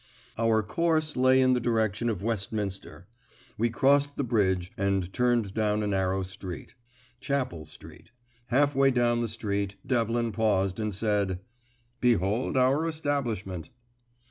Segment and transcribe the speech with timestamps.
[0.35, 3.05] Our course lay in the direction of Westminster.
[3.55, 6.73] We crossed the bridge, and turned down a narrow street.
[7.19, 8.09] Chapel Street.
[8.47, 11.41] Half way down the street Devlin paused, and said,
[11.99, 13.69] "Behold our establishment."